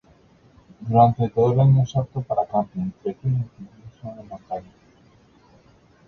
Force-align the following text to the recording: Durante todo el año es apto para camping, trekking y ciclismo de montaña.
Durante 0.79 1.29
todo 1.29 1.53
el 1.53 1.59
año 1.59 1.83
es 1.83 1.95
apto 1.95 2.21
para 2.23 2.43
camping, 2.47 2.89
trekking 3.03 3.35
y 3.35 3.65
ciclismo 3.65 4.15
de 4.15 4.23
montaña. 4.23 4.71